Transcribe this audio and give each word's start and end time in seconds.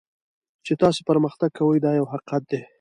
چې 0.65 0.73
تاسو 0.81 0.99
پرمختګ 1.09 1.49
کوئ 1.57 1.77
دا 1.85 1.91
یو 1.99 2.05
حقیقت 2.13 2.43
دی. 2.51 2.61